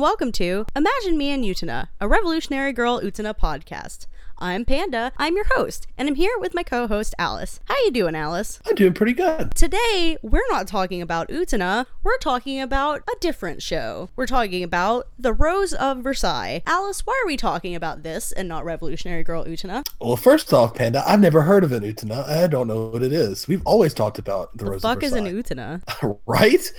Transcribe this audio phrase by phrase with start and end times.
[0.00, 4.06] And welcome to Imagine Me and Utena, a Revolutionary Girl Utena podcast.
[4.38, 5.12] I'm Panda.
[5.18, 7.60] I'm your host, and I'm here with my co-host Alice.
[7.66, 8.58] How you doing, Alice?
[8.66, 9.54] I'm doing pretty good.
[9.54, 11.84] Today, we're not talking about Utena.
[12.02, 14.08] We're talking about a different show.
[14.16, 16.62] We're talking about The Rose of Versailles.
[16.66, 19.86] Alice, why are we talking about this and not Revolutionary Girl Utena?
[20.00, 22.26] Well, first off, Panda, I've never heard of an Utena.
[22.26, 23.46] I don't know what it is.
[23.46, 25.26] We've always talked about the, The Rose fuck of Versailles.
[25.26, 26.18] is an Utena?
[26.26, 26.72] right?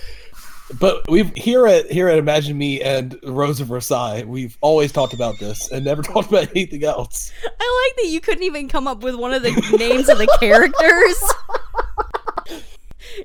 [0.78, 5.12] But we've here at here at Imagine Me and Rose of Versailles, we've always talked
[5.12, 7.32] about this and never talked about anything else.
[7.44, 7.46] I
[7.88, 11.22] like that you couldn't even come up with one of the names of the characters.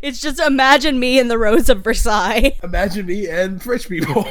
[0.02, 2.56] It's just imagine me in the Rose of Versailles.
[2.64, 4.24] Imagine Me and French people.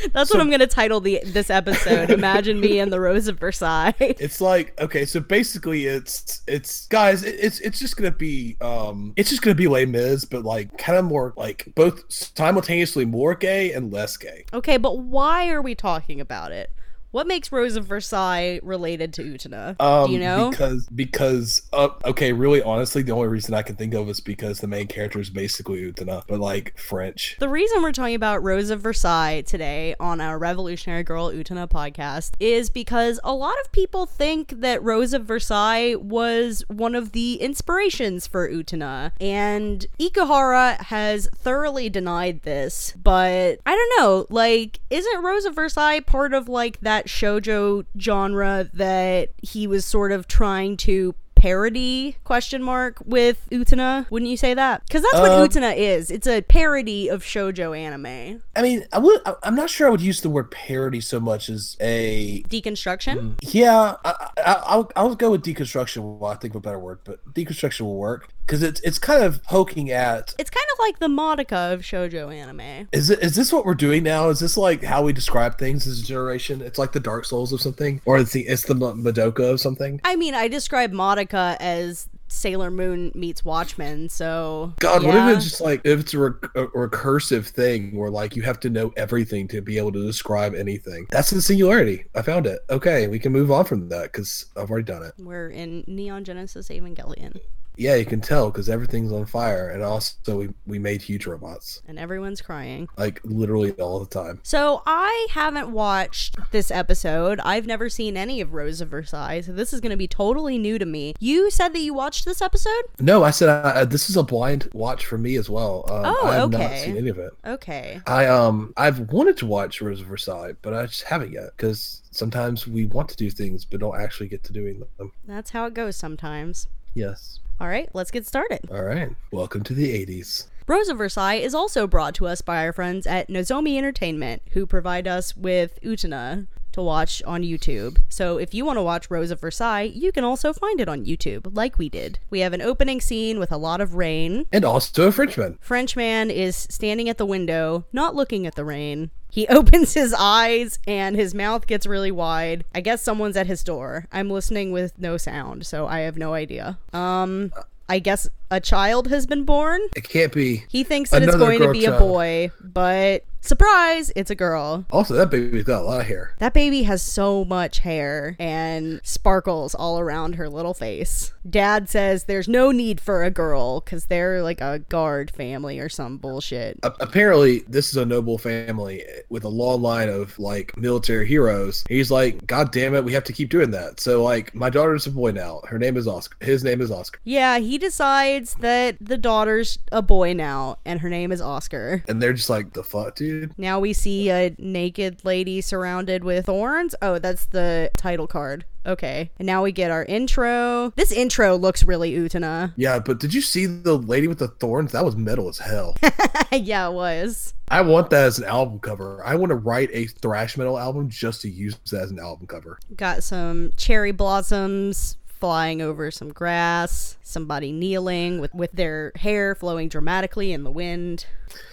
[0.12, 2.10] That's what I'm gonna title the this episode.
[2.10, 3.94] Imagine me in the Rose of Versailles.
[4.00, 9.12] it's like okay, so basically, it's it's guys, it- it's it's just gonna be um,
[9.16, 13.34] it's just gonna be Les Mis, but like kind of more like both simultaneously more
[13.34, 14.44] gay and less gay.
[14.52, 16.70] Okay, but why are we talking about it?
[17.14, 19.80] What makes Rose of Versailles related to Utena?
[19.80, 20.50] Um, you know?
[20.50, 24.58] Because because uh, okay, really honestly, the only reason I can think of is because
[24.58, 27.36] the main character is basically Utena, but like French.
[27.38, 32.32] The reason we're talking about Rose of Versailles today on our Revolutionary Girl Utena podcast
[32.40, 37.34] is because a lot of people think that Rose of Versailles was one of the
[37.34, 42.92] inspirations for Utena, and Ikuhara has thoroughly denied this.
[43.00, 48.68] But I don't know, like, isn't Rose of Versailles part of like that shojo genre
[48.74, 54.10] that he was sort of trying to parody question mark with Utena.
[54.10, 54.82] Wouldn't you say that?
[54.86, 56.10] Because that's what Um, Utena is.
[56.10, 58.40] It's a parody of shojo anime.
[58.56, 59.20] I mean, I would.
[59.26, 62.42] I- I'm not sure I would use the word parody so much as a.
[62.48, 63.36] Deconstruction.
[63.42, 66.18] Yeah, I, I, I'll I'll go with deconstruction.
[66.18, 69.22] Well, I think of a better word, but deconstruction will work because it's it's kind
[69.22, 70.34] of poking at.
[70.38, 72.88] It's kind of like the Monica of shojo anime.
[72.92, 74.28] Is it is this what we're doing now?
[74.28, 76.60] Is this like how we describe things as a generation?
[76.60, 80.00] It's like the Dark Souls of something, or it's the it's the Madoka of something.
[80.04, 85.44] I mean, I describe Monica as Sailor Moon meets Watchmen, so God, what if it's
[85.44, 88.92] just like if it's a, rec- a recursive thing where like you have to know
[88.96, 91.06] everything to be able to describe anything?
[91.10, 92.04] That's the singularity.
[92.14, 92.60] I found it.
[92.70, 95.14] Okay, we can move on from that because I've already done it.
[95.18, 97.40] We're in Neon Genesis Evangelion,
[97.76, 101.82] Yeah, you can tell because everything's on fire, and also we we made huge robots
[101.88, 102.88] and everyone's crying.
[102.96, 104.40] like literally all the time.
[104.42, 107.40] So I haven't watched this episode.
[107.40, 110.58] I've never seen any of Rose of Versailles, so this is going to be totally
[110.58, 111.14] new to me.
[111.20, 112.82] You said that you watched this episode?
[113.00, 115.84] No, I said uh, this is a blind watch for me as well.
[115.90, 117.32] Um, Oh, I have not seen any of it.
[117.44, 118.00] Okay.
[118.06, 122.02] I um I've wanted to watch Rose of Versailles, but I just haven't yet because
[122.10, 125.12] sometimes we want to do things but don't actually get to doing them.
[125.26, 126.68] That's how it goes sometimes.
[126.94, 127.40] Yes.
[127.60, 128.60] All right, let's get started.
[128.70, 129.10] All right.
[129.30, 130.48] Welcome to the 80s.
[130.66, 134.66] Rose of Versailles is also brought to us by our friends at Nozomi Entertainment, who
[134.66, 137.98] provide us with Utena to watch on YouTube.
[138.08, 141.06] So if you want to watch Rose of Versailles, you can also find it on
[141.06, 142.18] YouTube, like we did.
[142.30, 144.46] We have an opening scene with a lot of rain.
[144.52, 145.58] And also a Frenchman.
[145.60, 149.10] Frenchman is standing at the window, not looking at the rain.
[149.30, 152.64] He opens his eyes and his mouth gets really wide.
[152.74, 154.06] I guess someone's at his door.
[154.12, 156.78] I'm listening with no sound, so I have no idea.
[156.92, 157.52] Um,
[157.88, 159.80] I guess a child has been born.
[159.96, 160.64] It can't be.
[160.68, 164.86] He thinks that it's going to be a boy, but surprise, it's a girl.
[164.90, 166.34] Also, that baby's got a lot of hair.
[166.38, 171.32] That baby has so much hair and sparkles all around her little face.
[171.48, 175.90] Dad says there's no need for a girl because they're like a guard family or
[175.90, 176.78] some bullshit.
[176.82, 181.84] Apparently, this is a noble family with a long line of like military heroes.
[181.88, 184.00] He's like, God damn it, we have to keep doing that.
[184.00, 185.60] So, like, my daughter's a boy now.
[185.68, 186.36] Her name is Oscar.
[186.40, 187.20] His name is Oscar.
[187.24, 192.04] Yeah, he decides that the daughter's a boy now and her name is Oscar.
[192.06, 193.58] And they're just like, the fuck, dude?
[193.58, 196.94] Now we see a naked lady surrounded with thorns.
[197.00, 198.66] Oh, that's the title card.
[198.86, 199.30] Okay.
[199.38, 200.92] And now we get our intro.
[200.96, 202.72] This intro looks really Utena.
[202.76, 204.92] Yeah, but did you see the lady with the thorns?
[204.92, 205.96] That was metal as hell.
[206.52, 207.54] yeah, it was.
[207.68, 209.24] I want that as an album cover.
[209.24, 212.46] I want to write a thrash metal album just to use that as an album
[212.46, 212.78] cover.
[212.94, 219.90] Got some cherry blossoms flying over some grass, somebody kneeling with, with their hair flowing
[219.90, 221.26] dramatically in the wind.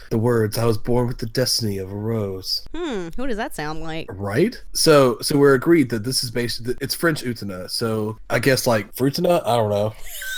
[0.09, 2.67] The words, I was born with the destiny of a rose.
[2.75, 4.07] Hmm, who does that sound like?
[4.09, 4.61] Right?
[4.73, 7.69] So so we're agreed that this is based it's French Utina.
[7.69, 9.93] So I guess like Frutina, I don't know.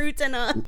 [0.00, 0.66] Fruitina.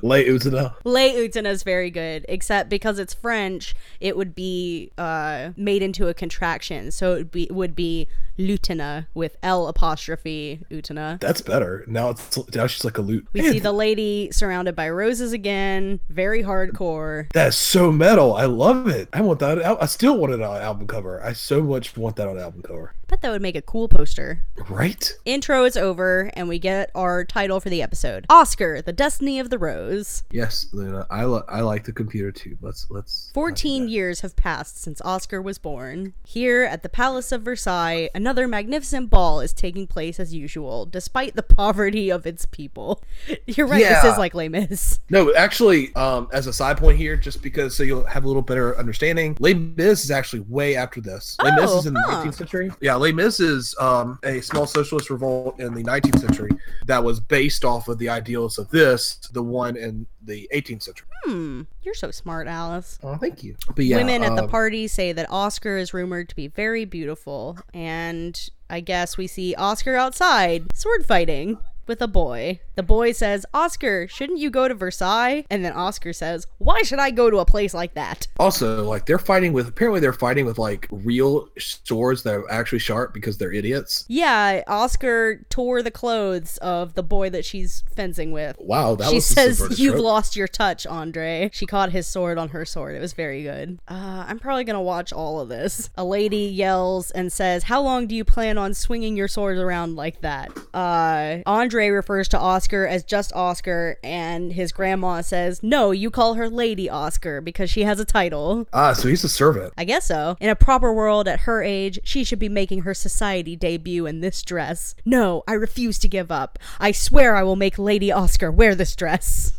[0.02, 0.74] Lay Utana.
[0.84, 6.08] Lay Utana is very good, except because it's French, it would be uh, made into
[6.08, 6.90] a contraction.
[6.90, 11.20] So it would be, would be Lutana with L apostrophe Utana.
[11.20, 11.84] That's better.
[11.86, 13.26] Now it's now she's like a loot.
[13.32, 16.00] We see the lady surrounded by roses again.
[16.08, 17.30] Very hardcore.
[17.32, 18.34] That's so metal.
[18.34, 19.08] I love it.
[19.12, 19.64] I want that.
[19.64, 21.22] I still want it on album cover.
[21.22, 22.94] I so much want that on album cover.
[23.06, 24.42] Bet that would make a cool poster.
[24.68, 25.12] Right?
[25.24, 29.50] Intro is over, and we get our title for the episode: Oscar, the Destiny of
[29.50, 30.24] the Rose.
[30.30, 31.06] Yes, Luna.
[31.10, 32.56] I li- I like the computer too.
[32.60, 33.30] Let's let's.
[33.34, 36.14] Fourteen years have passed since Oscar was born.
[36.26, 41.36] Here at the Palace of Versailles, another magnificent ball is taking place as usual, despite
[41.36, 43.02] the poverty of its people.
[43.46, 43.82] You're right.
[43.82, 45.00] This is like Les Mis.
[45.10, 48.42] No, actually, um, as a side point here, just because so you'll have a little
[48.42, 51.36] better understanding, Les Mis is actually way after this.
[51.42, 52.70] Les Mis Oh, is in the 19th century.
[52.80, 56.50] Yeah, Les Mis is um, a small socialist revolt in the 19th century
[56.86, 61.06] that was based off of the ideals of this, the one in the 18th century.
[61.24, 61.62] Hmm.
[61.82, 62.98] You're so smart, Alice.
[63.02, 63.56] Oh, thank you.
[63.74, 66.84] But yeah, Women at the um, party say that Oscar is rumored to be very
[66.84, 72.60] beautiful, and I guess we see Oscar outside sword fighting with a boy.
[72.76, 75.44] The boy says, Oscar, shouldn't you go to Versailles?
[75.50, 78.26] And then Oscar says, Why should I go to a place like that?
[78.38, 82.78] Also, like they're fighting with apparently they're fighting with like real swords that are actually
[82.78, 84.04] sharp because they're idiots.
[84.08, 88.56] Yeah, Oscar tore the clothes of the boy that she's fencing with.
[88.58, 90.04] Wow, that she says, You've trope.
[90.04, 91.50] lost your touch, Andre.
[91.52, 92.94] She caught his sword on her sword.
[92.94, 93.78] It was very good.
[93.88, 95.90] Uh, I'm probably going to watch all of this.
[95.96, 99.96] A lady yells and says, How long do you plan on swinging your swords around
[99.96, 100.50] like that?
[100.72, 106.34] Uh, Andre refers to Oscar as just Oscar, and his grandma says, No, you call
[106.34, 108.66] her Lady Oscar because she has a title.
[108.72, 109.72] Ah, so he's a servant.
[109.76, 110.36] I guess so.
[110.40, 114.20] In a proper world at her age, she should be making her society debut in
[114.20, 114.94] this dress.
[115.04, 116.58] No, I refuse to give up.
[116.78, 119.52] I swear I will make Lady Oscar wear this dress.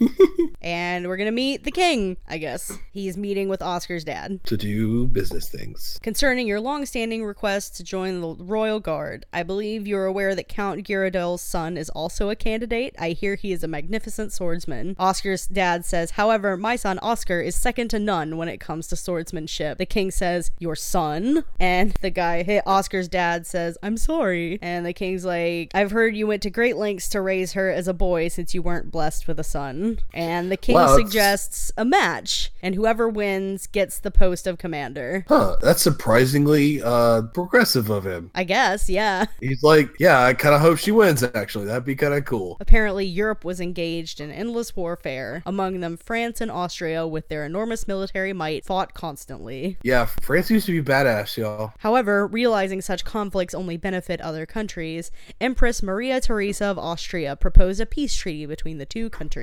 [0.62, 2.72] and we're gonna meet the king, I guess.
[2.92, 4.42] He's meeting with Oscar's dad.
[4.44, 5.98] to do business things.
[6.02, 10.86] Concerning your long-standing request to join the Royal Guard, I believe you're aware that Count
[10.86, 12.94] Girodelle's son is also a candidate.
[12.98, 14.96] I hear he is a magnificent swordsman.
[14.98, 18.96] Oscar's dad says, however, my son Oscar is second to none when it comes to
[18.96, 19.78] swordsmanship.
[19.78, 21.44] The king says, your son?
[21.58, 24.58] And the guy, hey, Oscar's dad says, I'm sorry.
[24.62, 27.88] And the king's like, I've heard you went to great lengths to raise her as
[27.88, 29.98] a boy since you weren't blessed with a son.
[30.14, 35.24] And the king Wow, suggests a match, and whoever wins gets the post of commander.
[35.28, 38.30] Huh, that's surprisingly uh progressive of him.
[38.34, 39.26] I guess, yeah.
[39.40, 41.66] He's like, yeah, I kind of hope she wins actually.
[41.66, 42.56] That'd be kind of cool.
[42.60, 45.42] Apparently, Europe was engaged in endless warfare.
[45.46, 49.78] Among them, France and Austria, with their enormous military might, fought constantly.
[49.82, 51.72] Yeah, France used to be badass, y'all.
[51.78, 55.10] However, realizing such conflicts only benefit other countries,
[55.40, 59.39] Empress Maria Theresa of Austria proposed a peace treaty between the two countries.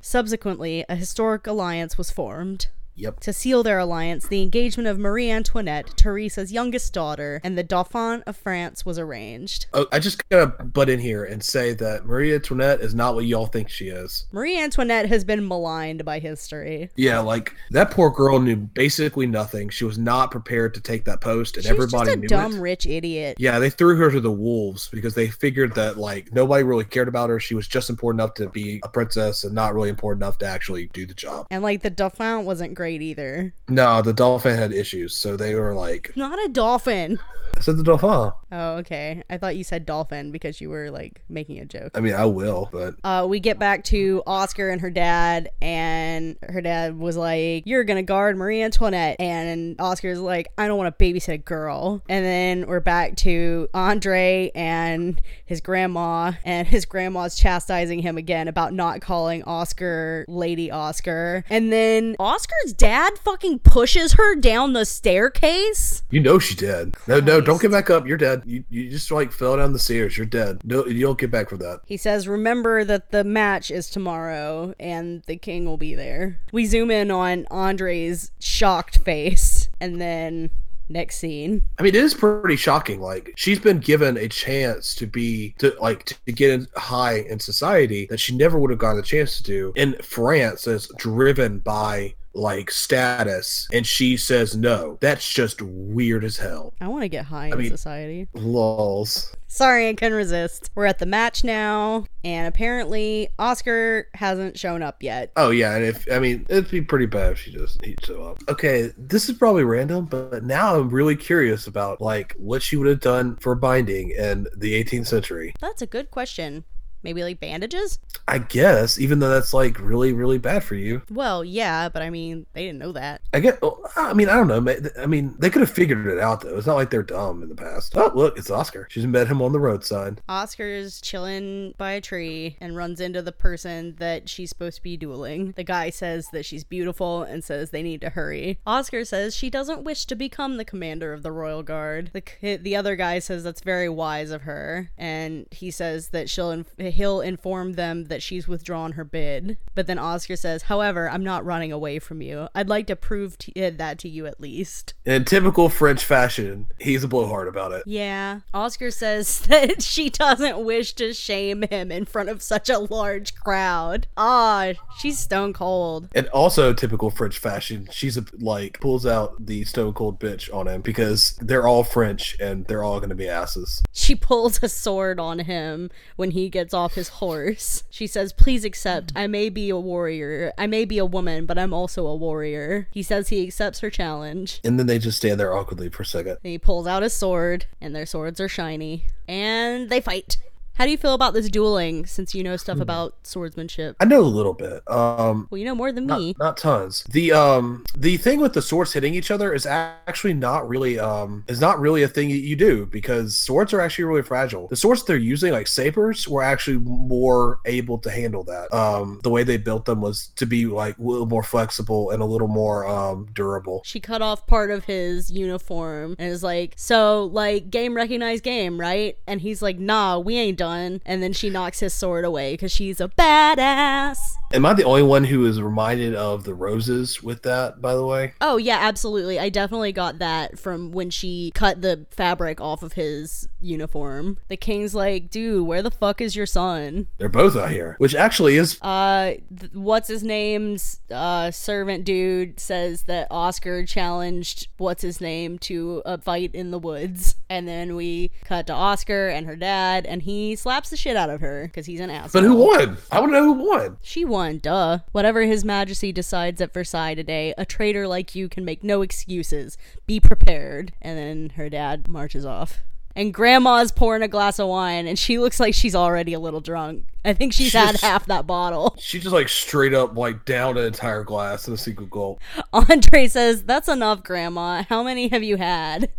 [0.00, 2.68] Subsequently, a historic alliance was formed.
[2.96, 3.20] Yep.
[3.20, 8.22] To seal their alliance, the engagement of Marie Antoinette, Theresa's youngest daughter, and the Dauphin
[8.26, 9.66] of France was arranged.
[9.72, 13.24] Oh, I just gotta butt in here and say that Marie Antoinette is not what
[13.24, 14.26] y'all think she is.
[14.32, 16.90] Marie Antoinette has been maligned by history.
[16.94, 19.70] Yeah, like that poor girl knew basically nothing.
[19.70, 22.28] She was not prepared to take that post, and She was everybody just a knew
[22.28, 22.60] dumb it.
[22.60, 23.36] rich idiot.
[23.40, 27.08] Yeah, they threw her to the wolves because they figured that like nobody really cared
[27.08, 27.40] about her.
[27.40, 30.46] She was just important enough to be a princess and not really important enough to
[30.46, 31.46] actually do the job.
[31.50, 33.54] And like the Dauphin wasn't great either.
[33.68, 37.18] No, the dolphin had issues, so they were like, Not a dolphin.
[37.56, 38.32] I said the dolphin.
[38.50, 39.22] Oh, okay.
[39.30, 41.92] I thought you said dolphin because you were like making a joke.
[41.96, 46.36] I mean, I will, but Uh, we get back to Oscar and her dad, and
[46.42, 49.16] her dad was like, You're gonna guard Marie Antoinette.
[49.20, 52.02] And Oscar's like, I don't want to babysit a girl.
[52.08, 58.48] And then we're back to Andre and his grandma, and his grandma's chastising him again
[58.48, 61.44] about not calling Oscar Lady Oscar.
[61.48, 66.02] And then Oscar's dad fucking pushes her down the staircase.
[66.10, 66.96] you know she dead.
[67.06, 68.06] No, no, don't get back up.
[68.06, 68.42] You're dead.
[68.44, 70.16] You you just like fell down the stairs.
[70.16, 70.60] You're dead.
[70.64, 71.80] No, you don't get back from that.
[71.86, 76.38] He says, Remember that the match is tomorrow and the king will be there.
[76.52, 80.50] We zoom in on Andre's shocked face, and then
[80.88, 81.62] next scene.
[81.78, 83.00] I mean, it is pretty shocking.
[83.00, 87.40] Like she's been given a chance to be to like to get in high in
[87.40, 90.64] society that she never would have gotten the chance to do in France.
[90.64, 94.98] That's driven by like status, and she says no.
[95.00, 96.74] That's just weird as hell.
[96.80, 98.28] I want to get high in mean- society.
[98.34, 99.34] Lols.
[99.46, 100.68] Sorry, I couldn't resist.
[100.74, 105.30] We're at the match now, and apparently Oscar hasn't shown up yet.
[105.36, 108.24] Oh yeah, and if I mean it'd be pretty bad if she just he'd show
[108.24, 108.38] up.
[108.48, 112.88] Okay, this is probably random, but now I'm really curious about like what she would
[112.88, 115.52] have done for binding in the 18th century.
[115.60, 116.64] That's a good question.
[117.04, 117.98] Maybe like bandages?
[118.26, 121.02] I guess, even though that's like really, really bad for you.
[121.10, 123.20] Well, yeah, but I mean, they didn't know that.
[123.32, 123.60] I get.
[123.60, 124.74] well, I mean, I don't know.
[124.98, 126.56] I mean, they could have figured it out though.
[126.56, 127.96] It's not like they're dumb in the past.
[127.96, 128.86] Oh, look, it's Oscar.
[128.90, 130.20] She's met him on the roadside.
[130.28, 134.96] Oscar's chilling by a tree and runs into the person that she's supposed to be
[134.96, 135.52] dueling.
[135.56, 138.58] The guy says that she's beautiful and says they need to hurry.
[138.66, 142.10] Oscar says she doesn't wish to become the commander of the Royal Guard.
[142.14, 146.50] The the other guy says that's very wise of her, and he says that she'll
[146.50, 149.56] inf- he'll inform them that she's withdrawn her bid.
[149.74, 152.48] But then Oscar says, "However, I'm not running away from you.
[152.54, 156.66] I'd like to prove to- uh, that to you at least." In typical French fashion,
[156.80, 157.82] he's a blowhard about it.
[157.86, 158.40] Yeah.
[158.52, 163.34] Oscar says that she doesn't wish to shame him in front of such a large
[163.34, 164.06] crowd.
[164.16, 166.08] Ah, she's stone cold.
[166.14, 170.68] And also typical French fashion, she's a, like pulls out the stone cold bitch on
[170.68, 173.82] him because they're all French and they're all gonna be asses.
[173.92, 177.82] She pulls a sword on him when he gets off his horse.
[177.90, 179.12] She says, Please accept.
[179.16, 180.52] I may be a warrior.
[180.58, 182.88] I may be a woman, but I'm also a warrior.
[182.92, 184.60] He says he accepts her challenge.
[184.62, 186.38] And then they just stand there awkwardly for a second.
[186.42, 189.06] Then he pulls out his sword, and their swords are shiny.
[189.26, 190.36] And they fight.
[190.74, 193.96] How do you feel about this dueling since you know stuff about swordsmanship?
[194.00, 194.82] I know a little bit.
[194.90, 196.34] Um, Well, you know more than not, me.
[196.38, 197.04] not tons.
[197.10, 201.44] The um the thing with the swords hitting each other is actually not really um
[201.48, 204.66] is not really a thing that you do because swords are actually really fragile.
[204.68, 208.72] The swords they're using like sabers were actually more able to handle that.
[208.74, 212.20] Um the way they built them was to be like a little more flexible and
[212.20, 213.86] a little more um durable.
[213.86, 218.80] she cut off part of his uniform and is like, So, like, game recognized game,
[218.80, 219.16] right?
[219.26, 220.63] And he's like, Nah, we ain't done.
[220.64, 224.18] And then she knocks his sword away because she's a badass.
[224.52, 228.04] Am I the only one who is reminded of the roses with that, by the
[228.06, 228.34] way?
[228.40, 229.38] Oh, yeah, absolutely.
[229.38, 234.38] I definitely got that from when she cut the fabric off of his uniform.
[234.48, 237.08] The king's like, Dude, where the fuck is your son?
[237.18, 237.96] They're both out here.
[237.98, 244.68] Which actually is Uh, th- what's his name's uh servant dude says that Oscar challenged
[244.76, 249.28] what's his name to a fight in the woods, and then we cut to Oscar
[249.28, 252.42] and her dad, and he slaps the shit out of her because he's an asshole.
[252.42, 252.96] But who won?
[253.10, 253.96] I want to know who won.
[254.02, 254.98] She won, duh.
[255.12, 259.76] Whatever His Majesty decides at Versailles today, a traitor like you can make no excuses.
[260.06, 260.92] Be prepared.
[261.00, 262.80] And then her dad marches off.
[263.16, 266.60] And Grandma's pouring a glass of wine, and she looks like she's already a little
[266.60, 267.04] drunk.
[267.24, 268.96] I think she's had half that bottle.
[269.04, 272.40] She just like straight up like down an entire glass in a single gulp.
[272.72, 274.82] Andre says, That's enough, Grandma.
[274.88, 276.10] How many have you had?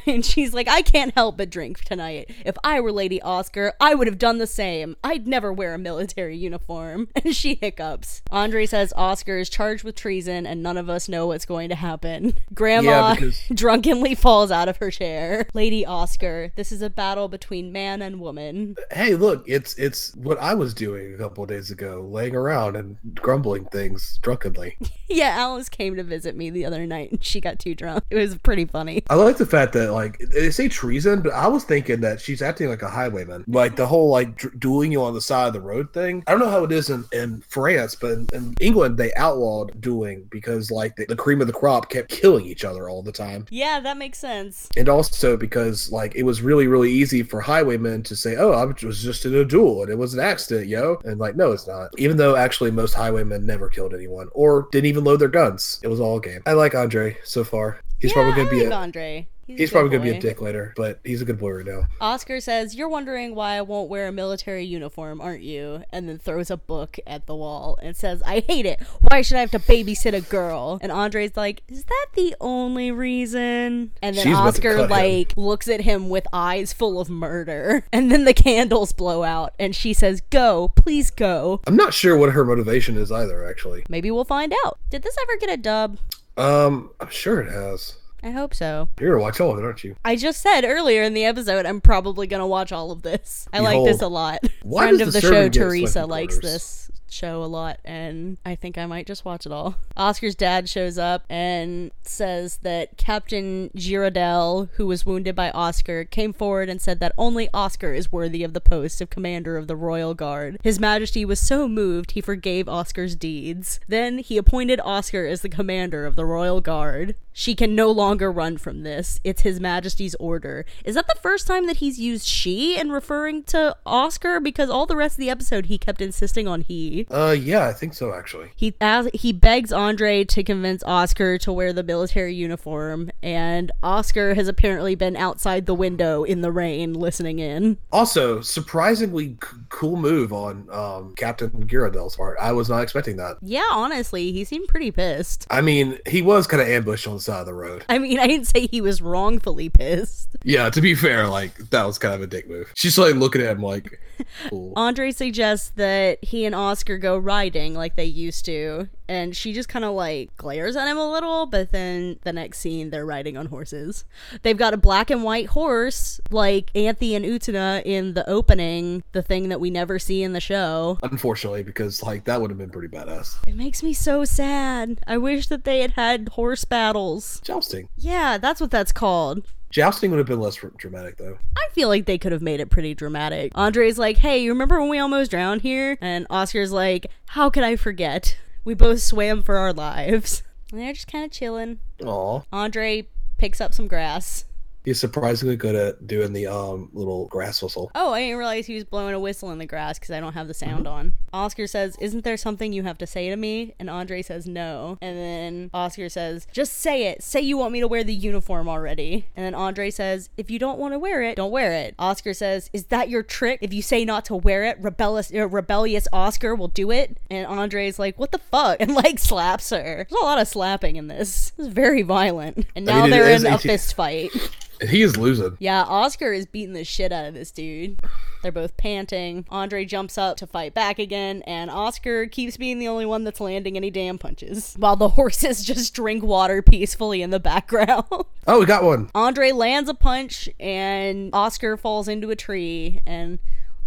[0.06, 2.30] And she's like, I can't help but drink tonight.
[2.44, 4.96] If I were Lady Oscar, I would have done the same.
[5.04, 7.08] I'd never wear a military uniform.
[7.24, 8.20] And she hiccups.
[8.32, 11.74] Andre says Oscar is charged with treason and none of us know what's going to
[11.76, 12.34] happen.
[12.54, 15.46] Grandma Yeah, because- drunkenly falls out of her chair.
[15.54, 18.74] Lady Oscar, this is a battle between man and woman.
[18.90, 22.76] Hey, look, it's it's what I was doing a couple of days ago, laying around
[22.76, 24.76] and grumbling things drunkenly.
[25.08, 28.04] Yeah, Alice came to visit me the other night and she got too drunk.
[28.10, 29.02] It was pretty funny.
[29.10, 32.42] I like the fact that like they say treason, but I was thinking that she's
[32.42, 35.52] acting like a highwayman, like the whole like dr- dueling you on the side of
[35.52, 36.22] the road thing.
[36.26, 39.80] I don't know how it is in, in France, but in, in England they outlawed
[39.80, 43.12] dueling because like the, the cream of the crop kept killing each other all the
[43.12, 43.46] time.
[43.50, 44.68] Yeah, that makes sense.
[44.76, 48.64] and also because like it was really really easy for highwaymen to say oh i
[48.64, 51.66] was just in a duel and it was an accident yo and like no it's
[51.66, 55.80] not even though actually most highwaymen never killed anyone or didn't even load their guns
[55.82, 58.50] it was all a game i like andre so far he's yeah, probably gonna I
[58.50, 59.28] be like a Andre.
[59.44, 61.82] He's, he's probably gonna be a dick later but he's a good boy right now
[62.00, 65.82] Oscar says, You're wondering why I won't wear a military uniform, aren't you?
[65.92, 68.80] And then throws a book at the wall and says, I hate it.
[69.00, 70.78] Why should I have to babysit a girl?
[70.80, 73.92] And Andre's like, Is that the only reason?
[74.00, 74.90] And then She's Oscar, cut him.
[74.90, 77.84] like, looks at him with eyes full of murder.
[77.92, 79.54] And then the candles blow out.
[79.58, 81.60] And she says, Go, please go.
[81.66, 84.78] i'm not sure what her motivation is either actually Maybe we'll find out.
[84.90, 85.98] Did this ever get a dub?
[86.36, 88.88] Um i'm sure it has I hope so.
[89.00, 91.66] you're gonna watch all of it aren't you I just said earlier in the episode,
[91.66, 93.48] I'm probably gonna watch all of this.
[93.52, 94.38] I like this a lot.
[94.62, 98.86] Friend of the the, show, Teresa, likes this show a lot, and I think I
[98.86, 99.76] might just watch it all.
[99.96, 106.32] Oscar's dad shows up and says that Captain Girodelle, who was wounded by Oscar, came
[106.32, 109.76] forward and said that only Oscar is worthy of the post of commander of the
[109.76, 110.58] Royal Guard.
[110.62, 113.80] His Majesty was so moved he forgave Oscar's deeds.
[113.88, 117.14] Then he appointed Oscar as the commander of the Royal Guard.
[117.32, 119.20] She can no longer run from this.
[119.24, 120.66] It's His Majesty's order.
[120.84, 124.38] Is that the first time that he's used she in referring to Oscar?
[124.38, 127.01] Because all the rest of the episode he kept insisting on he.
[127.10, 128.50] Uh, yeah, I think so actually.
[128.56, 134.34] He as, he begs Andre to convince Oscar to wear the military uniform, and Oscar
[134.34, 137.78] has apparently been outside the window in the rain listening in.
[137.90, 142.38] Also, surprisingly c- cool move on um, Captain Girodelle's part.
[142.40, 143.36] I was not expecting that.
[143.42, 145.46] Yeah, honestly, he seemed pretty pissed.
[145.50, 147.84] I mean, he was kind of ambushed on the side of the road.
[147.88, 150.28] I mean, I didn't say he was wrongfully pissed.
[150.44, 152.72] Yeah, to be fair, like that was kind of a dick move.
[152.74, 154.00] She's like looking at him like,
[154.48, 154.72] cool.
[154.76, 159.68] Andre suggests that he and Oscar go riding like they used to, and she just
[159.68, 163.36] kind of like glares at him a little, but then the next scene they're riding
[163.36, 164.04] on horses.
[164.42, 169.22] They've got a black and white horse like Anthy and Utena in the opening, the
[169.22, 170.98] thing that we never see in the show.
[171.02, 173.36] Unfortunately, because like that would have been pretty badass.
[173.46, 175.00] It makes me so sad.
[175.06, 177.40] I wish that they had had horse battles.
[177.44, 177.88] Jousting.
[177.96, 179.46] Yeah, that's what that's called.
[179.72, 181.38] Jousting would have been less dramatic though.
[181.56, 183.52] I feel like they could have made it pretty dramatic.
[183.54, 185.96] Andre's like, hey, you remember when we almost drowned here?
[186.02, 188.36] And Oscar's like, how could I forget?
[188.64, 190.42] We both swam for our lives.
[190.70, 191.78] And they're just kind of chilling.
[192.04, 192.42] Aw.
[192.52, 194.44] Andre picks up some grass.
[194.84, 197.90] He's surprisingly good at doing the um little grass whistle.
[197.94, 200.32] Oh, I didn't realize he was blowing a whistle in the grass because I don't
[200.32, 201.14] have the sound on.
[201.32, 203.74] Oscar says, Isn't there something you have to say to me?
[203.78, 204.98] And Andre says, No.
[205.00, 207.22] And then Oscar says, Just say it.
[207.22, 209.26] Say you want me to wear the uniform already.
[209.36, 211.94] And then Andre says, If you don't want to wear it, don't wear it.
[211.98, 213.60] Oscar says, Is that your trick?
[213.62, 217.18] If you say not to wear it, rebellious, uh, rebellious Oscar will do it.
[217.30, 218.78] And Andre's like, What the fuck?
[218.82, 220.06] And like slaps her.
[220.08, 221.52] There's a lot of slapping in this.
[221.56, 222.66] It's very violent.
[222.74, 224.30] And I now mean, they're in a fist fight.
[224.88, 225.56] He is losing.
[225.60, 228.00] Yeah, Oscar is beating the shit out of this dude.
[228.42, 229.46] They're both panting.
[229.48, 233.40] Andre jumps up to fight back again, and Oscar keeps being the only one that's
[233.40, 238.04] landing any damn punches, while the horses just drink water peacefully in the background.
[238.44, 239.08] Oh, we got one.
[239.14, 243.38] Andre lands a punch, and Oscar falls into a tree, and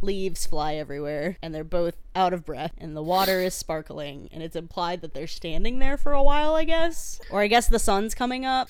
[0.01, 4.41] leaves fly everywhere, and they're both out of breath, and the water is sparkling, and
[4.41, 7.19] it's implied that they're standing there for a while, I guess.
[7.29, 8.69] Or I guess the sun's coming up.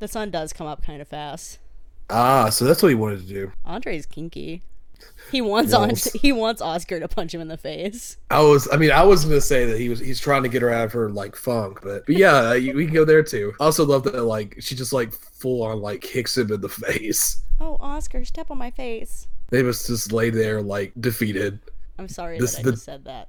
[0.00, 1.58] The sun does come up kind of fast.
[2.10, 3.52] Ah, so that's what he wanted to do.
[3.64, 4.62] Andre's kinky.
[5.30, 8.16] He wants on he wants Oscar to punch him in the face.
[8.30, 10.60] I was, I mean, I was gonna say that he was, he's trying to get
[10.60, 13.52] her out of her like funk, but, but yeah, we can go there too.
[13.60, 16.68] I also love that like she just like full on like kicks him in the
[16.68, 17.42] face.
[17.60, 19.28] Oh, Oscar, step on my face.
[19.50, 21.60] They must just lay there like defeated.
[21.98, 23.28] I'm sorry This- that I the- just said that.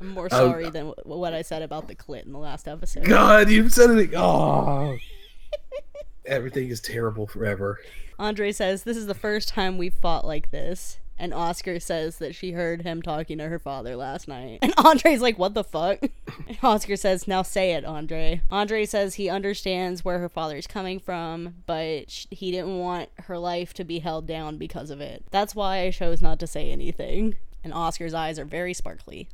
[0.00, 3.04] I'm more sorry than what I said about the clit in the last episode.
[3.04, 4.14] God, you said it.
[4.16, 4.96] Oh,
[6.24, 7.80] everything is terrible forever.
[8.18, 10.98] Andre says this is the first time we've fought like this.
[11.20, 14.60] And Oscar says that she heard him talking to her father last night.
[14.62, 15.98] And Andre's like, what the fuck?
[16.02, 18.40] And Oscar says, now say it, Andre.
[18.50, 23.36] Andre says he understands where her father's coming from, but sh- he didn't want her
[23.36, 25.22] life to be held down because of it.
[25.30, 27.34] That's why I chose not to say anything.
[27.62, 29.28] And Oscar's eyes are very sparkly.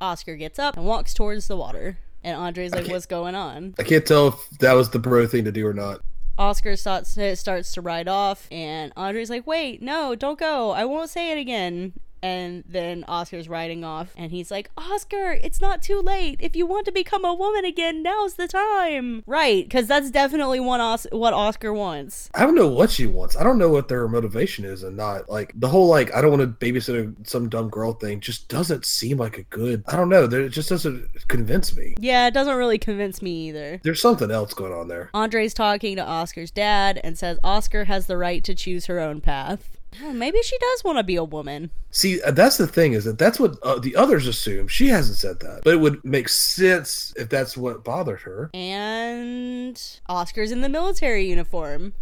[0.00, 1.98] Oscar gets up and walks towards the water.
[2.24, 3.74] And Andre's like, what's going on?
[3.78, 6.00] I can't tell if that was the bro thing to do or not.
[6.38, 10.70] Oscar starts starts to ride off, and Andre's like, "Wait, no, don't go.
[10.70, 15.60] I won't say it again." And then Oscar's riding off, and he's like, "Oscar, it's
[15.60, 16.38] not too late.
[16.40, 20.60] If you want to become a woman again, now's the time." Right, because that's definitely
[20.60, 22.30] what Os- what Oscar wants.
[22.34, 23.36] I don't know what she wants.
[23.36, 26.36] I don't know what their motivation is, and not like the whole like I don't
[26.36, 28.20] want to babysit a, some dumb girl thing.
[28.20, 29.84] Just doesn't seem like a good.
[29.86, 30.26] I don't know.
[30.26, 31.94] There, it just doesn't convince me.
[31.98, 33.80] Yeah, it doesn't really convince me either.
[33.84, 35.10] There's something else going on there.
[35.14, 39.20] Andre's talking to Oscar's dad and says Oscar has the right to choose her own
[39.20, 39.75] path.
[40.02, 41.70] Oh, maybe she does want to be a woman.
[41.90, 44.68] See, uh, that's the thing is that that's what uh, the others assume.
[44.68, 48.50] She hasn't said that, but it would make sense if that's what bothered her.
[48.54, 51.94] And Oscar's in the military uniform.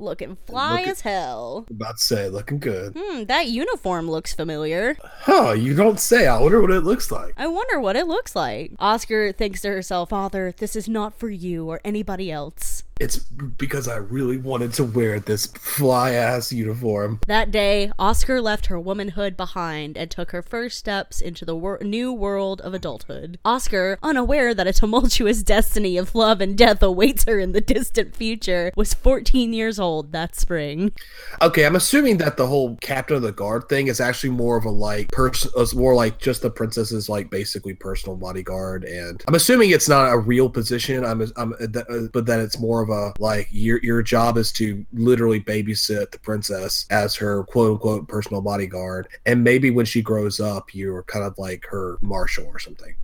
[0.00, 1.66] Looking fly Look as hell.
[1.68, 2.96] About to say, looking good.
[2.96, 4.96] Hmm, that uniform looks familiar.
[5.02, 5.52] Huh?
[5.52, 6.28] You don't say.
[6.28, 7.34] I wonder what it looks like.
[7.36, 8.72] I wonder what it looks like.
[8.78, 12.84] Oscar thinks to herself, Father, this is not for you or anybody else.
[13.00, 17.20] It's because I really wanted to wear this fly ass uniform.
[17.26, 21.78] That day, Oscar left her womanhood behind and took her first steps into the wor-
[21.82, 23.38] new world of adulthood.
[23.44, 28.16] Oscar, unaware that a tumultuous destiny of love and death awaits her in the distant
[28.16, 30.92] future, was 14 years old that spring.
[31.40, 34.64] Okay, I'm assuming that the whole captain of the guard thing is actually more of
[34.64, 35.50] a like person.
[35.56, 40.12] It's more like just the princess's like basically personal bodyguard, and I'm assuming it's not
[40.12, 41.04] a real position.
[41.04, 44.84] I'm, I'm, uh, but that it's more of a like your your job is to
[44.92, 50.40] literally babysit the princess as her quote unquote personal bodyguard, and maybe when she grows
[50.40, 52.94] up, you're kind of like her marshal or something.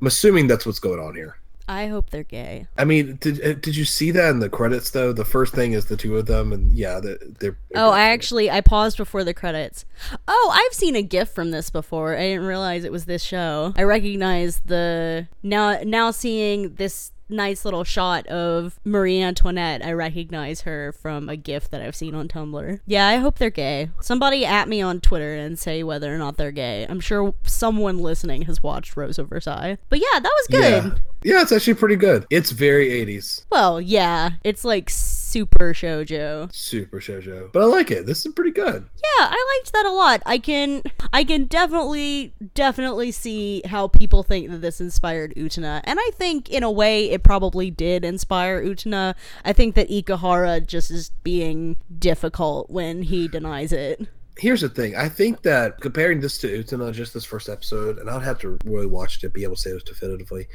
[0.00, 1.36] I'm assuming that's what's going on here.
[1.68, 2.68] I hope they're gay.
[2.78, 5.12] I mean, did uh, did you see that in the credits though?
[5.12, 7.18] The first thing is the two of them, and yeah, they're.
[7.40, 9.84] they're Oh, I actually I paused before the credits.
[10.28, 12.16] Oh, I've seen a GIF from this before.
[12.16, 13.74] I didn't realize it was this show.
[13.76, 19.84] I recognize the now now seeing this nice little shot of Marie Antoinette.
[19.84, 22.80] I recognize her from a GIF that I've seen on Tumblr.
[22.86, 23.90] Yeah, I hope they're gay.
[24.00, 26.86] Somebody at me on Twitter and say whether or not they're gay.
[26.88, 29.78] I'm sure someone listening has watched Rose of Versailles.
[29.88, 30.84] But yeah, that was good.
[31.22, 31.34] Yeah.
[31.34, 32.26] yeah, it's actually pretty good.
[32.30, 33.44] It's very 80s.
[33.50, 36.52] Well, yeah, it's like super shojo.
[36.52, 37.52] Super shoujo.
[37.52, 38.06] But I like it.
[38.06, 38.84] This is pretty good.
[38.96, 40.22] Yeah, I liked that a lot.
[40.26, 40.82] I can
[41.16, 45.80] I can definitely definitely see how people think that this inspired Utena.
[45.84, 49.14] And I think in a way it probably did inspire Utena.
[49.42, 54.06] I think that Ikuhara just is being difficult when he denies it.
[54.38, 54.94] Here's the thing.
[54.94, 58.58] I think that comparing this to Utena, just this first episode, and I'd have to
[58.66, 60.46] really watch it to be able to say this definitively.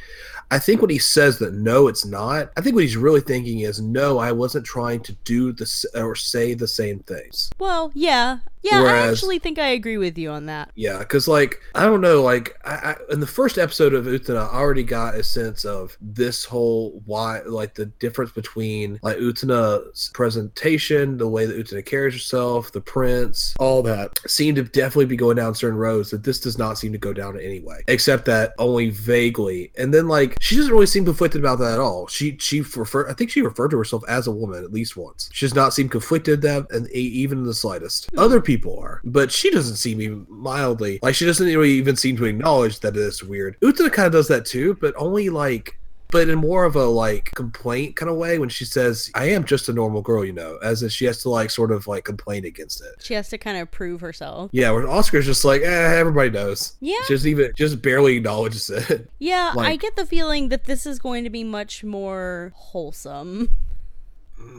[0.51, 2.51] I think when he says that no, it's not.
[2.55, 6.13] I think what he's really thinking is no, I wasn't trying to do this or
[6.13, 7.49] say the same things.
[7.57, 8.37] Well, yeah.
[8.63, 10.71] Yeah, I actually think I agree with you on that.
[10.75, 14.51] Yeah, because like I don't know, like I, I in the first episode of Utena,
[14.51, 20.11] I already got a sense of this whole why, like the difference between like Utena's
[20.13, 25.17] presentation, the way that Utena carries herself, the prince, all that seemed to definitely be
[25.17, 27.83] going down certain roads that this does not seem to go down in any way,
[27.87, 29.71] except that only vaguely.
[29.77, 32.05] And then like she doesn't really seem conflicted about that at all.
[32.07, 35.29] She she refer, I think she referred to herself as a woman at least once.
[35.33, 38.09] She does not seem conflicted that, and even in the slightest.
[38.11, 38.19] Hmm.
[38.19, 42.17] Other people are, but she doesn't seem even mildly like she doesn't really even seem
[42.17, 43.59] to acknowledge that it's weird.
[43.61, 45.77] Utena kind of does that too, but only like
[46.09, 49.45] but in more of a like complaint kind of way when she says i am
[49.45, 52.03] just a normal girl you know as if she has to like sort of like
[52.03, 54.49] complain against it She has to kind of prove herself.
[54.51, 55.65] yeah where oscar's just like eh,
[55.97, 56.97] everybody knows Yeah.
[57.07, 61.23] just even just barely acknowledges it Yeah, I get the feeling that this is going
[61.23, 63.47] to be much more wholesome.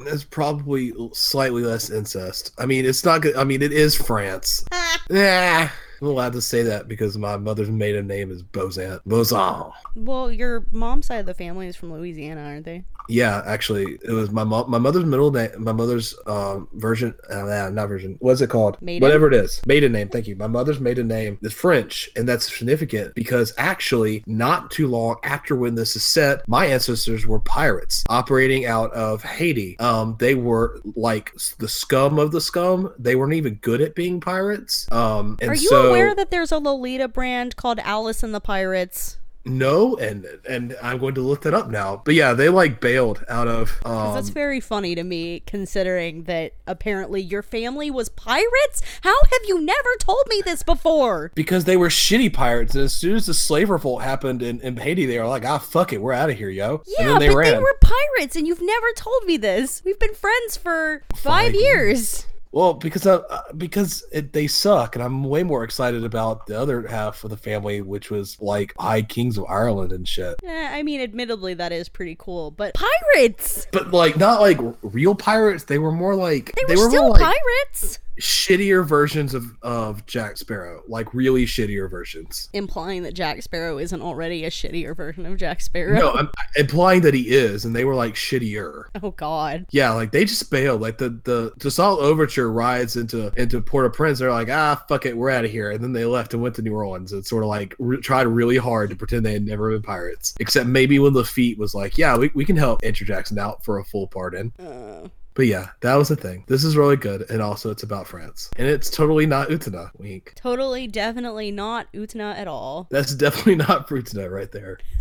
[0.07, 2.53] It's probably slightly less incest.
[2.59, 4.65] I mean it's not good i mean it is france.
[4.73, 5.03] Ah.
[5.11, 5.71] Yeah
[6.03, 10.67] i'm allowed to say that because my mother's maiden name is bozan bozan Well, your
[10.71, 12.85] mom's side of the family is from Louisiana, aren't they?
[13.09, 14.71] Yeah, actually, it was my mom.
[14.71, 15.51] My mother's middle name.
[15.59, 17.15] My mother's um version.
[17.29, 18.17] Uh, not version.
[18.21, 18.81] What's it called?
[18.81, 19.05] Maiden?
[19.05, 19.61] Whatever it is.
[19.67, 20.09] Maiden name.
[20.09, 20.37] Thank you.
[20.37, 25.57] My mother's maiden name is French, and that's significant because actually, not too long after
[25.57, 29.79] when this is set, my ancestors were pirates operating out of Haiti.
[29.79, 32.93] Um, they were like the scum of the scum.
[32.99, 34.91] They weren't even good at being pirates.
[34.93, 38.41] Um, and Are you so, aware that there's a Lolita brand called Alice and the
[38.41, 39.19] Pirates?
[39.45, 42.01] No, and and I'm going to look that up now.
[42.05, 43.73] But yeah, they like bailed out of.
[43.85, 48.83] Um, That's very funny to me, considering that apparently your family was pirates.
[49.01, 51.33] How have you never told me this before?
[51.35, 52.77] because they were shitty pirates.
[52.77, 55.59] And as soon as the slave revolt happened in, in Haiti, they were like, ah,
[55.59, 56.83] fuck it, we're out of here, yo.
[56.87, 57.53] Yeah, and then they but ran.
[57.55, 59.83] they were pirates, and you've never told me this.
[59.85, 62.27] We've been friends for five Five years.
[62.53, 63.23] Well, because uh,
[63.57, 67.37] because it, they suck, and I'm way more excited about the other half of the
[67.37, 70.37] family, which was like High Kings of Ireland and shit.
[70.45, 73.67] Eh, I mean, admittedly, that is pretty cool, but pirates!
[73.73, 75.65] But like, not like real pirates.
[75.65, 77.99] They were more like They were, still more like pirates!
[78.21, 82.49] shittier versions of of Jack Sparrow, like really shittier versions.
[82.53, 85.99] Implying that Jack Sparrow isn't already a shittier version of Jack Sparrow.
[85.99, 88.85] No, I'm implying that he is, and they were like shittier.
[89.03, 89.67] Oh, God.
[89.71, 90.81] Yeah, like they just bailed.
[90.81, 94.19] Like the the Toussaint Louverture rides into into Port-au-Prince.
[94.19, 95.71] They're like, ah, fuck it, we're out of here.
[95.71, 98.27] And then they left and went to New Orleans and sort of like re- tried
[98.27, 100.35] really hard to pretend they had never been pirates.
[100.41, 103.79] Except maybe when Lafitte was like, yeah, we, we can help Andrew Jackson out for
[103.79, 104.53] a full pardon.
[104.59, 106.45] Uh, But yeah, that was the thing.
[106.47, 109.89] This is really good, and also it's about France, and it's totally not Utena.
[109.97, 110.35] Wink.
[110.37, 112.87] totally, definitely not Utena at all.
[112.91, 114.79] That's definitely not Utena right there.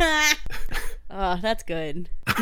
[1.12, 2.08] uh, that's good.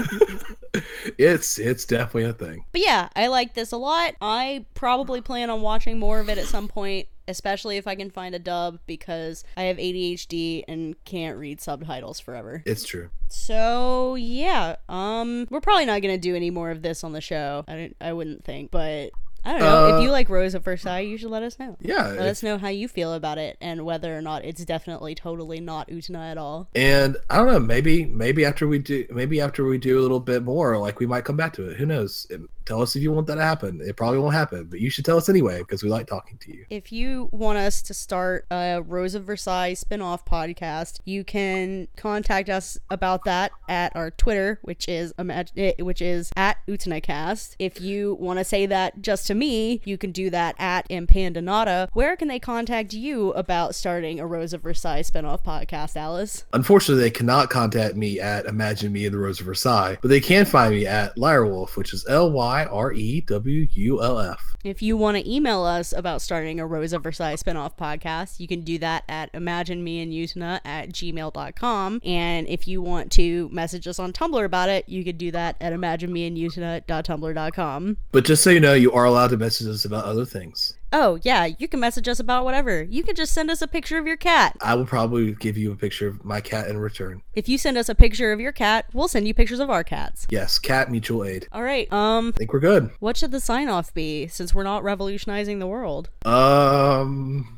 [1.18, 2.64] It's it's definitely a thing.
[2.72, 4.14] But yeah, I like this a lot.
[4.20, 8.11] I probably plan on watching more of it at some point, especially if I can
[8.11, 12.62] find a dub because I have ADHD and can't read subtitles forever.
[12.66, 13.11] It's true.
[13.28, 17.64] So yeah, um, we're probably not gonna do any more of this on the show.
[17.66, 19.11] I don't, I wouldn't think, but
[19.44, 19.94] I don't know.
[19.94, 21.76] Uh, if you like Rose at First Sight, you should let us know.
[21.81, 22.09] Yeah.
[22.09, 25.61] Let us know how you feel about it and whether or not it's definitely totally
[25.61, 26.68] not Utena at all.
[26.74, 30.20] And I don't know, maybe maybe after we do maybe after we do a little
[30.20, 31.76] bit more, like we might come back to it.
[31.79, 32.26] Who knows?
[32.31, 33.81] It- Tell us if you want that to happen.
[33.85, 36.55] It probably won't happen, but you should tell us anyway because we like talking to
[36.55, 36.66] you.
[36.70, 42.48] If you want us to start a Rose of Versailles spin-off podcast, you can contact
[42.48, 47.57] us about that at our Twitter, which is imag- eh, which is at UtenaCast.
[47.59, 51.88] If you want to say that just to me, you can do that at Impandanata.
[51.93, 56.45] Where can they contact you about starting a Rose of Versailles spin-off podcast, Alice?
[56.53, 60.19] Unfortunately, they cannot contact me at Imagine Me in the Rose of Versailles, but they
[60.19, 64.57] can find me at Lyrewulf, which is L Y R E W U L F.
[64.62, 68.47] If you want to email us about starting a Rose of Versailles spinoff podcast, you
[68.47, 72.01] can do that at Imagine Me and imaginemeandutena at gmail.com.
[72.05, 75.57] And if you want to message us on Tumblr about it, you could do that
[75.61, 77.97] at imagine me and imaginemeandutena.tumblr.com.
[78.12, 80.80] But just so you know, you are allowed to message us about other things.
[80.92, 82.83] Oh, yeah, you can message us about whatever.
[82.83, 84.57] You can just send us a picture of your cat.
[84.61, 87.22] I will probably give you a picture of my cat in return.
[87.35, 89.85] If you send us a picture of your cat, we'll send you pictures of our
[89.85, 90.26] cats.
[90.31, 91.46] Yes, cat mutual aid.
[91.53, 92.90] All right, um, I think we're good.
[92.98, 96.09] what should the sign off be since we're not revolutionizing the world?
[96.26, 97.57] Um,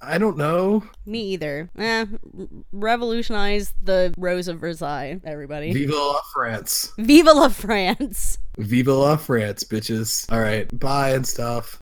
[0.00, 0.84] I- don't know.
[1.06, 1.68] Me either.
[1.76, 2.06] Eh,
[2.72, 5.72] revolutionize the Rose of Versailles, everybody.
[5.72, 6.92] Viva la France.
[6.98, 8.38] Viva la France!
[8.58, 10.30] Viva la France, bitches.
[10.30, 11.81] All right, bye and stuff.